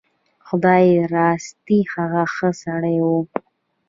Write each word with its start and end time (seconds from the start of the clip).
خدای 0.47 0.87
راستي 1.15 1.79
هغه 1.93 2.23
ښه 2.33 2.49
سړی 2.63 2.97
و. 3.01 3.07